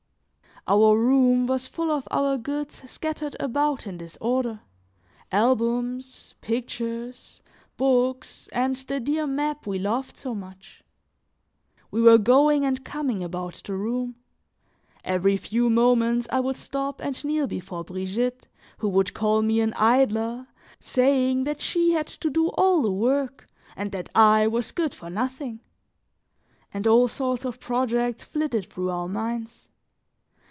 [0.67, 4.61] Our room was full of our goods scattered about in disorder,
[5.31, 7.41] albums, pictures,
[7.77, 10.83] books, and the dear map we loved so much.
[11.89, 14.17] We were going and coming about the room;
[15.03, 18.47] every few moments I would stop and kneel before Brigitte,
[18.77, 20.45] who would call me an idler,
[20.79, 25.09] saying that she had to do all the work, and that I was good for
[25.09, 25.61] nothing;
[26.71, 29.67] and all sorts of projects flitted through our minds.